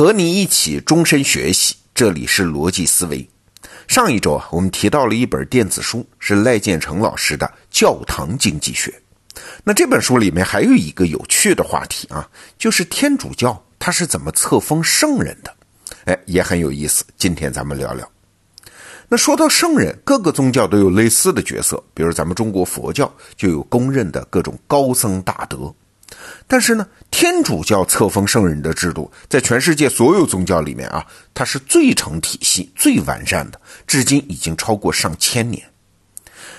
[0.00, 3.28] 和你一起终身学习，这里是逻辑思维。
[3.86, 8.90] 上一周啊，我们提到了一本电子书，是赖建成老师的《教堂经济学》。
[9.62, 15.54] 那这本书里面还有一个有趣的话题啊，就是天主教它是怎么册封圣人的？
[16.06, 17.04] 哎，也很有意思。
[17.18, 18.10] 今天咱们聊聊。
[19.06, 25.70] 那说到圣人，各个宗教都有类似的角色，比如咱们中国佛教就有公认的各种高僧大德。
[26.46, 35.62] 但是呢，天主教册封圣人的制度，在全世界所有宗教里面啊，它是最成体系、最完善的，至今已经超过上千年。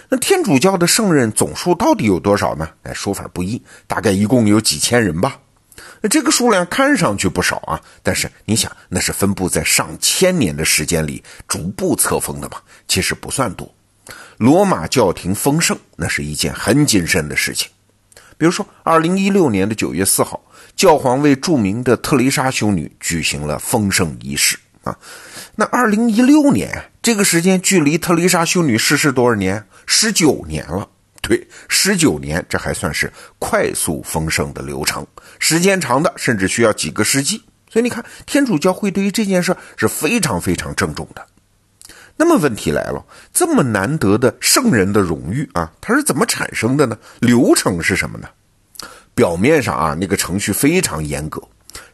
[0.10, 2.70] 那天主教的圣人总数到底有多少呢？
[2.84, 5.40] 哎，说法不一，大概一共有几千人吧。
[6.02, 12.58] 那这个数量看上去不少啊，但是你想，那是分布在上千年的时间里逐步册封的嘛，
[12.88, 13.74] 其实不算多。
[14.38, 17.70] 罗马教廷封圣，那是一件很谨慎的事情。
[18.42, 20.44] 比如说，二零一六年的九月四号，
[20.76, 24.98] 教皇为著名的特蕾莎修女举行了封圣仪式啊。
[25.56, 29.64] 那二零一六年这个时间，距离特蕾莎修女逝世多少年？
[29.86, 30.90] 十九年了。
[31.22, 35.06] 对，十九年，这还算是快速丰盛的流程。
[35.38, 37.44] 时间长的，甚至需要几个世纪。
[37.70, 41.24] 所以你看，天主教会对于这件事是非常非常郑重的。
[42.22, 46.96] 那么问题来了，这么难得的圣人的荣誉啊，它是怎么产生的呢？
[47.20, 48.28] 流程是什么呢？
[49.16, 51.42] 表面上啊，那个程序非常严格。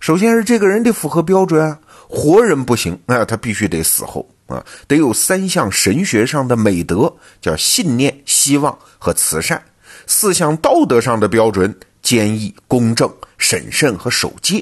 [0.02, 4.28] 首先是这个人得符合标准啊，活人不行啊，他必须得死后。
[4.48, 9.58] 啊，得有三项神学上的美德，叫信念、希望和慈善；
[10.08, 14.62] 四项道德上的标准，坚毅、公正、审慎和守戒；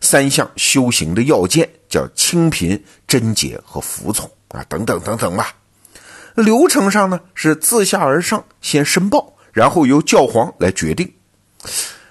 [0.00, 5.54] 三项修行的要件，叫清贫、贞洁和服从啊，等等等等吧。
[6.36, 11.12] 流程上呢，是自下而上，先申报，然后由教皇来决定。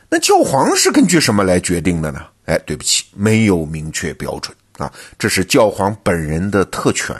[0.09, 2.21] 那教皇是根据什么来决定的呢？
[2.45, 4.55] 哎，对不起，没有明确标准。
[4.77, 7.15] 啊，这是教皇本人的特权，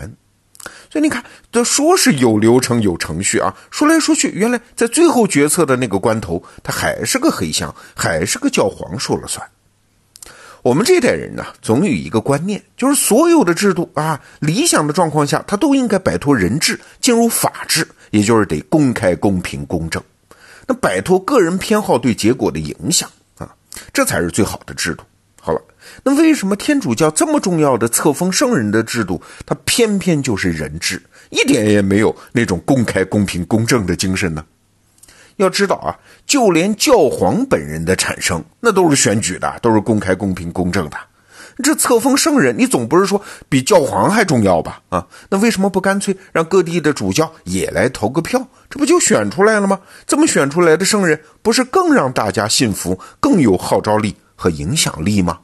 [0.89, 9.47] 所以你看，这说是有流程、有程序啊，说来说去，原来在最后决策的那个关头，他还是个黑箱，还是个教皇说了算。
[10.63, 20.01] 我们这代人呢，总有一个观念，就是所有的制度啊，理想的状况下，它都应该摆脱人治，进入法治，也就是得公开、公平、公正，
[20.65, 23.53] 那摆脱个人偏好对结果的影响啊，
[23.91, 25.03] 这才是最好的制度。
[25.41, 25.61] 好了。
[26.01, 34.45] 那为什么天主教这么重要的册封圣人的制度，它偏偏就是人治，一点也没有那种公开、公平、公正的精神呢？
[35.37, 35.95] 要知道啊，
[36.25, 40.97] 就连教皇本人的产生，那都是选举的，都是公开、公平、公正的。
[41.63, 44.81] 这册封圣人，你总不是说比教皇还重要吧？
[44.89, 48.47] 啊，那为什么不干脆让各地的主教也来投个票？
[48.69, 49.79] 这不就选出来了吗？
[50.07, 55.39] 这么选出来的圣人，不是更让大家信服，更有号召力和影响力吗？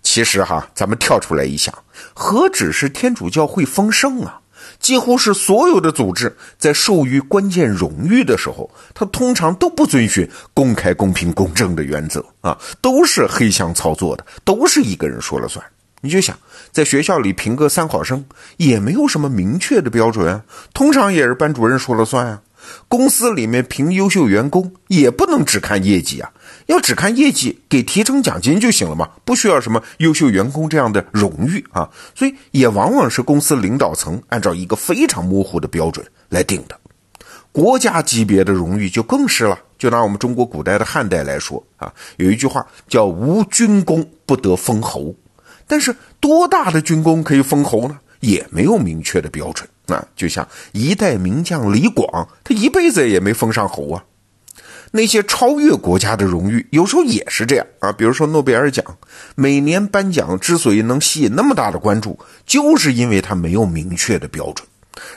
[0.00, 1.74] 其实哈，咱们跳出来一想，
[2.12, 4.40] 何止是天主教会丰盛啊？
[4.78, 15.64] 几乎是所有的组织在授予关键荣誉的时候，他通常都不遵循公开、公平、公正的原则啊，都是黑箱操作的，都是一个人说了算。
[16.00, 16.38] 你就想，
[16.70, 18.22] 在学校里评个三好生，
[18.58, 20.42] 也没有什么明确的标准啊，
[20.74, 22.42] 通常也是班主任说了算啊。
[22.88, 26.30] 公司里面评优秀员工，也不能只看业绩啊。
[26.66, 31.88] 要只看业绩，给提成奖金就行了嘛，不需要什么优秀员工这样的荣誉啊。
[32.14, 36.78] 所以也往往是公司领导层按照一个非常模糊的标准来定的。
[37.52, 39.58] 国家级别的荣誉就更是了。
[39.78, 45.14] 就拿我们中国古代的汉代来说啊，有一句话叫“无军功不得封侯”，
[45.66, 47.98] 但是多大的军功可以封侯呢？
[48.20, 50.04] 也没有明确的标准那。
[50.16, 54.04] 就像一代名将李广，他一辈子也没封上侯啊。
[54.92, 57.90] 那些超越国家的荣誉，有时候也是这样啊。
[57.90, 58.84] 比如说诺贝尔奖，
[59.34, 64.68] 每年颁奖之所以能吸引那么大的关注，就是因为它没有明确的标准。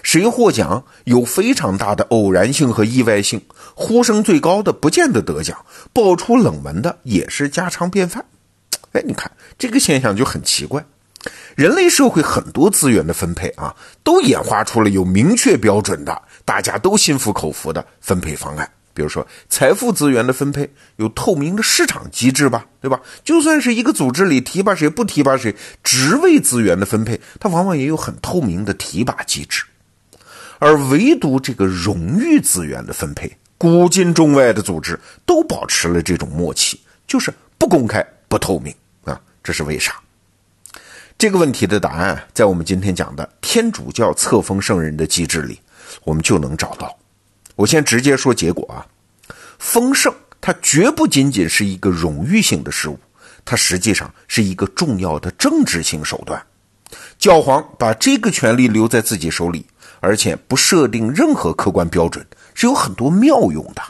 [0.01, 3.39] 谁获奖有非常大的偶然性和意外性，
[3.75, 5.63] 呼声最高的不见得得奖，
[5.93, 8.25] 爆出冷门的也是家常便饭。
[8.93, 10.83] 哎，你看这个现象就很奇怪。
[11.57, 18.71] 人类社会很多资源的分配啊，都演化出了有明确标准的，大家都心服口服的分配方案。
[18.93, 23.01] 比如说，财富资源的分配有透明的市场机制吧，对吧？
[23.23, 29.63] 就算是一个组织里提拔谁不提拔谁，职位资源的分配，它往往也有很透明的提拔机制。
[30.59, 38.71] 而唯独这个荣誉资源的分配，古今中外的组织都保持了这种默契，就是不公开、不透明
[39.05, 39.19] 啊。
[39.43, 39.95] 这是为啥？
[41.17, 45.59] 这个问题的答案，在我们今天讲的天主教册封圣人的机制里，
[46.03, 46.95] 我们就能找到。
[47.55, 48.85] 我先直接说结果啊，
[49.57, 52.99] 丰盛它绝不仅仅是一个荣誉性的事物，
[53.43, 56.39] 它实际上是一个重要的政治性手段。
[57.17, 59.65] 教皇把这个权利留在自己手里，
[59.99, 62.23] 而且不设定任何客观标准，
[62.53, 63.81] 是有很多妙用的。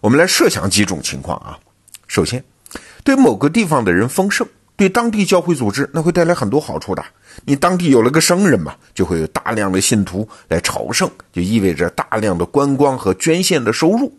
[0.00, 1.58] 我们来设想几种情况啊。
[2.06, 2.42] 首先，
[3.04, 4.48] 对某个地方的人丰盛，
[4.80, 7.04] 对当地教会组织那会带来很多好处的。
[7.44, 14.10] 你当地有了个圣人嘛，就会有大量的信徒来朝圣，就意味着大量的观光和捐献的收入。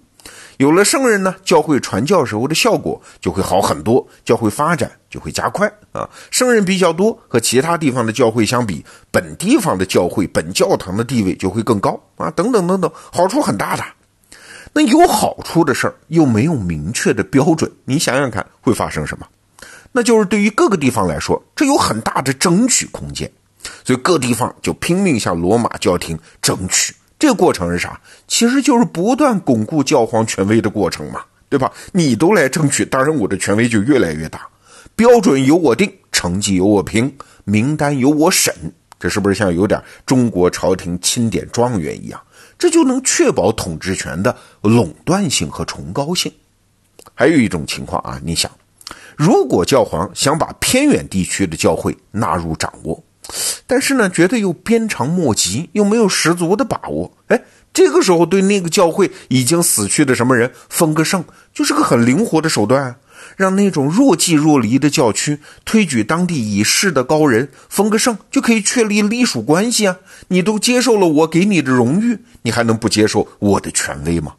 [0.57, 6.07] 有了圣人呢，教会传教时候的效果就会好很多，教会发展就会加快啊。
[6.29, 13.83] 圣人比较多，和其他地方的教会相比，本地方的教会、本教堂的地位就会更高啊，等等等等，好处很大的。
[14.73, 19.25] 那有好处的事儿又没有明确的标准，你想想看会发生什么？
[19.91, 23.31] 那就是对于各个地方来说，这有很大的争取空间，
[23.83, 26.93] 所以各地方就拼命向罗马教廷争取。
[27.19, 27.99] 这个过程是啥？
[28.27, 31.71] 其实就是不断巩固教皇权威的过程嘛，对吧？
[31.91, 34.47] 你都来争取，当然我的权威就越来越大。
[34.95, 38.53] 标准由我定，成绩由我评，名单由我审，
[38.99, 42.19] 这是不是像有点中国朝廷钦点状元一样？
[42.57, 46.31] 这就能确保统治权的垄断性和崇高性。
[47.13, 48.51] 还有一种情况啊，你想，
[49.23, 53.03] 如果教皇想把偏远地区的教会纳入掌握。
[53.67, 57.15] 但是呢，觉得又鞭长莫及，又没有十足的把握。
[57.27, 57.39] 哎，
[57.71, 61.23] 这个时候对那个教会已经死去的什么人封个圣，
[61.53, 62.95] 就是个很灵活的手段，
[63.37, 69.97] 让那种若即若离的教区推举当地已逝的高人封个圣，就可以确立隶属关系啊。
[70.29, 74.33] 你都接受了我给你的荣誉，你还能不接受我的权威吗？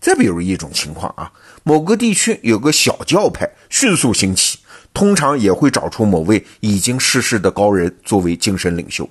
[0.00, 1.30] 再比如一种情况啊，
[1.62, 4.58] 某个地区有个小教派迅速兴起。
[4.94, 9.08] 通常也会找出某位已经逝世的高人作为精神领袖。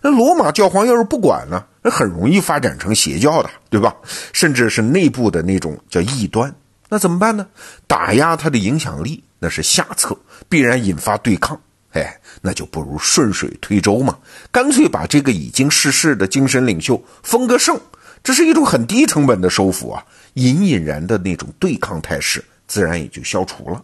[0.00, 1.64] 那罗马教皇要是不管呢？
[1.82, 3.96] 那很容易发展成邪教的，对吧？
[4.32, 6.54] 甚至是内部的那种叫异端。
[6.88, 7.46] 那怎么办呢？
[7.86, 10.16] 打压他的影响力，那是下策，
[10.48, 11.58] 必然引发对抗。
[11.92, 14.16] 哎，那就不如顺水推舟嘛，
[14.52, 17.80] 干脆把这个已经逝世的精神领袖封个圣，
[18.22, 20.04] 这是一种很低成本的收服啊。
[20.34, 23.82] 隐隐然的那种对抗态势，自然也就消除了。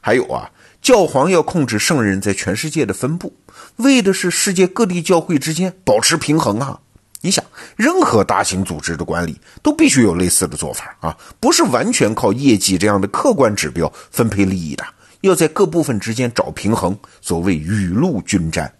[0.00, 0.50] 还有啊，
[0.82, 3.32] 教皇要控制圣人在全世界的分布，
[3.76, 6.80] 为的是世界各地教会之间保持平衡啊。
[7.22, 7.44] 你想，
[7.76, 14.84] 任何大型组织的管理都必须有类似的做法啊，不是完全靠业绩这样的客观指标分配利益的，
[15.20, 18.72] 要在各部分之间找平衡，所谓雨露均沾。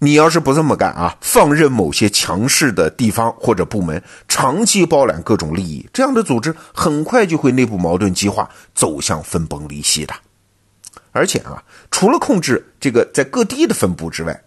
[0.00, 10.14] 你要是不这么干啊，放任某些强势的地方或者部门长期包揽各种利益，这样的组织很快就会内部矛盾激化，走向分崩离析的。
[11.10, 14.40] 而且啊，除了控制这个在各地的分布之外，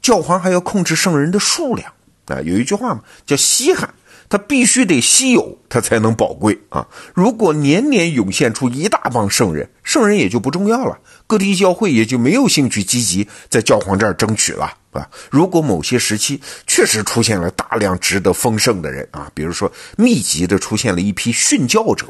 [0.00, 1.92] 教皇还要控制圣人的数量
[2.26, 2.40] 啊。
[2.40, 3.92] 有一句话嘛，叫稀罕，
[4.30, 6.86] 他必须得稀有，他才能宝贵啊。
[7.12, 15.08] 如果年年涌现出一大帮圣人，圣人也就不重要了，各地教会也就没有兴趣积极在教皇这儿争取了啊。
[15.30, 22.06] 如果某些时期确实出现了大量值得丰盛的人啊，比如说密集的出现了一批殉教者，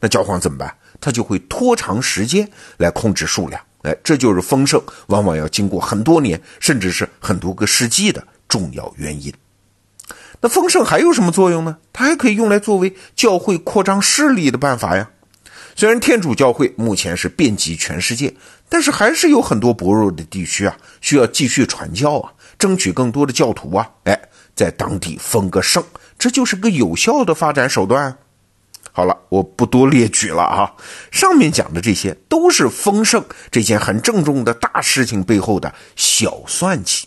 [0.00, 0.74] 那教皇怎么办？
[1.00, 2.46] 他就会拖长时间
[2.76, 9.32] 来控制数量，哎，这就是丰盛往往要经过很多年，甚至是很多个世纪的重要原因。
[10.42, 11.78] 那丰盛还有什么作用呢？
[11.92, 15.10] 它还可以用来作为教会扩张势力的办法呀。
[15.76, 18.34] 虽然天主教会目前是遍及全世界，
[18.68, 24.20] 但是还是有很多薄弱的地区啊，需要继续传教啊，争取更多的教徒啊，哎，
[24.54, 25.82] 在当地封个圣，
[26.18, 28.16] 这就是个有效的发展手段。
[28.92, 30.72] 好了，我不多列举了啊。
[31.12, 37.06] 上面讲的这些都是丰盛这件很郑重的大事情背后的小算计，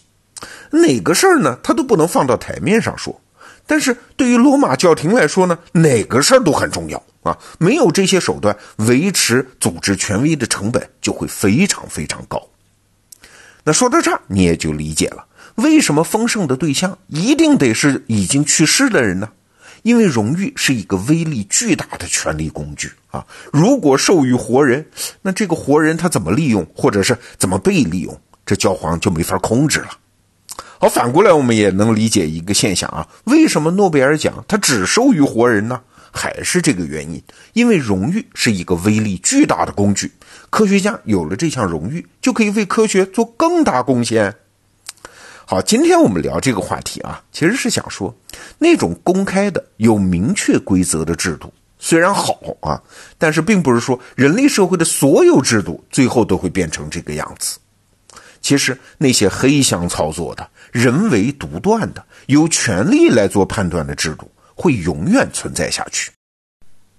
[0.72, 1.60] 哪个事儿呢？
[1.62, 3.20] 他都不能放到台面上说。
[3.67, 7.38] 但是对于罗马教廷来说呢，哪个事儿都很重要啊。
[7.58, 12.42] 没有这些手段，维持组织权威的成本就会非常非常高。
[13.63, 15.25] 那说到这儿，你也就理解了
[15.56, 19.30] 为什么丰盛的对象一定得是已经去世的人呢？
[19.84, 23.25] 因为荣誉是一个威力巨大的权力工具啊！
[23.51, 24.86] 如果授予活人，
[25.22, 29.89] 那这个活人他怎么利用，或者是怎么被利用，这教皇就没法控制了。
[30.80, 35.82] 好，反过来我们也能理解一个现象啊：为什么诺贝尔奖它只授予活人呢？
[36.13, 37.22] 还是这个原因，
[37.53, 40.12] 因为荣誉是一个威力巨大的工具，
[40.51, 44.34] 科学家有了这项荣誉，就可以为科学做更大贡献。
[45.46, 48.15] 好，今天我们聊这个话题啊，其实是想说，
[48.60, 52.82] 那种公开的、有明确规则的制度虽然好啊，
[53.17, 57.58] 但是并不是说人类社会的所有制度最后都会变成这个样子。
[58.39, 66.12] 其实那些黑箱操作的、人为独断的、由权力来做判断的制度，会永远存在下去。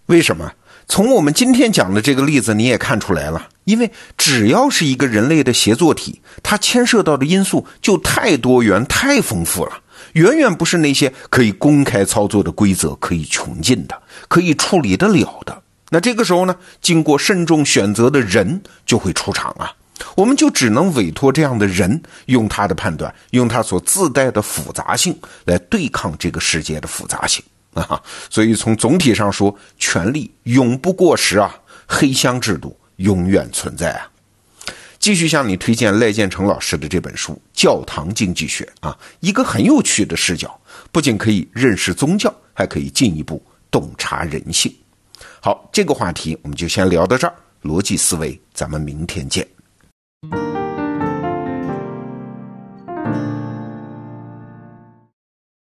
[0.07, 0.53] 为什么？
[0.87, 9.81] 从我们今天讲的这个例子，你也看出来了，因为只要是一个人类的协作体，它牵涉到的因素就太多元、太丰富了，
[10.13, 15.63] 远远不是那些可以公开操作的规则可以穷尽的、可以处理得了的。
[15.89, 19.73] 那这个时候呢，经过慎重选择的人就会出场啊，
[20.17, 27.43] 我们就只能委托这样的人，用他的判断，用他所自带的复杂性来对抗这个世界的复杂性。
[27.75, 31.55] 啊，所以从总体上说，权力永不过时啊，
[31.89, 34.09] 黑箱制度永远存在啊。
[35.01, 40.59] 继续向你推荐赖建成老师的这本书《教堂经济学》啊，一个很有趣的视角，
[40.93, 44.73] 不仅可以认识宗教，还可以进一步洞察人性。
[45.41, 47.35] 好，这个话题我们就先聊到这儿。
[47.63, 49.54] 逻辑思维，咱们明天见。
[50.31, 50.54] thank you